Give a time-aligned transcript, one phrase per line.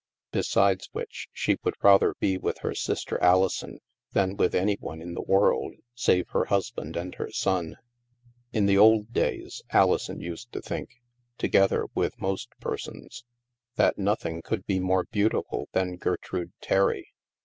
[0.31, 3.77] Besides which, she would rather be with her sister Alison
[4.13, 7.77] than with any one in the world, save her husband and her son.
[8.51, 10.89] In the old days, Alison used to think
[11.37, 13.23] (together with most persons)
[13.75, 17.13] that nothing could be more beau tiful that Gertrude Terry.